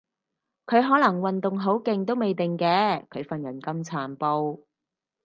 [0.65, 4.57] 佢可能運動好勁都未定嘅，佢份人咁殘暴